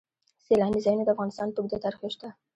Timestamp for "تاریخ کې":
1.83-2.09